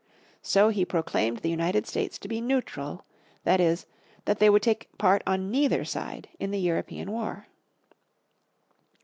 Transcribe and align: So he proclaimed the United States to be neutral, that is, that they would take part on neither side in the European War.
So 0.41 0.69
he 0.69 0.83
proclaimed 0.83 1.41
the 1.43 1.51
United 1.51 1.85
States 1.85 2.17
to 2.17 2.27
be 2.27 2.41
neutral, 2.41 3.05
that 3.43 3.59
is, 3.59 3.85
that 4.25 4.39
they 4.39 4.49
would 4.49 4.63
take 4.63 4.89
part 4.97 5.21
on 5.27 5.51
neither 5.51 5.85
side 5.85 6.27
in 6.39 6.49
the 6.49 6.59
European 6.59 7.11
War. 7.11 7.45